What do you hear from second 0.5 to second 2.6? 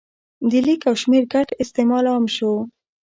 لیک او شمېر ګډ استعمال عام شو.